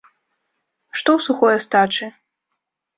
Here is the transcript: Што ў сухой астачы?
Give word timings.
Што 1.01 1.09
ў 1.17 1.27
сухой 1.27 1.51
астачы? 1.61 2.05